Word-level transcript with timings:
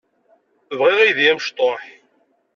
Bɣiɣ 0.77 0.97
aydi 1.01 1.25
amecṭuḥ. 1.31 1.81